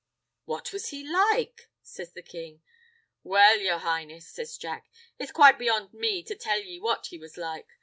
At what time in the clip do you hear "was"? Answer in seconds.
0.73-0.87, 7.19-7.37